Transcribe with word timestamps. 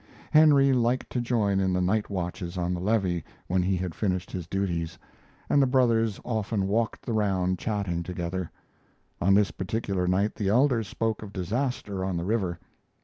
Henry 0.31 0.73
liked 0.73 1.11
to 1.11 1.21
join 1.21 1.59
in 1.59 1.73
the 1.73 1.79
night 1.79 2.09
watches 2.09 2.57
on 2.57 2.73
the 2.73 2.79
levee 2.79 3.23
when 3.45 3.61
he 3.61 3.77
had 3.77 3.93
finished 3.93 4.31
his 4.31 4.47
duties, 4.47 4.97
and 5.47 5.61
the 5.61 5.67
brothers 5.67 6.19
often 6.25 6.65
walked 6.67 7.05
the 7.05 7.13
round 7.13 7.59
chatting 7.59 8.01
together. 8.01 8.49
On 9.21 9.35
this 9.35 9.51
particular 9.51 10.07
night 10.07 10.33
the 10.33 10.49
elder 10.49 10.81
spoke 10.83 11.21
of 11.21 11.31
disaster 11.31 12.03
on 12.03 12.17
the 12.17 12.25
river. 12.25 12.57